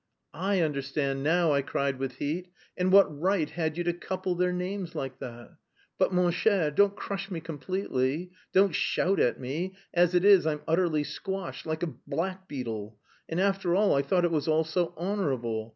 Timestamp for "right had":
3.21-3.77